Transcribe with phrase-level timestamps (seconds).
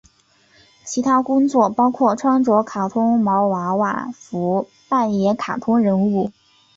[0.83, 6.31] 其他工作包括穿着卡通毛娃娃服扮演卡通人物。